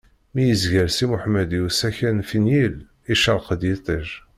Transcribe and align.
Mi 0.33 0.43
yezger 0.47 0.87
Si 0.95 1.05
Mḥemmed 1.11 1.51
i 1.57 1.59
usaka 1.67 2.09
n 2.11 2.19
Finyil, 2.29 2.75
icṛeq-d 3.13 3.61
yiṭij. 3.69 4.07